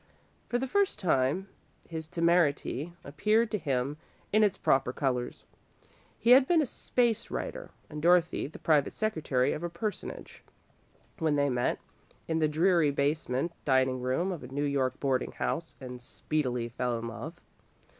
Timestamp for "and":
7.87-8.01, 15.79-16.01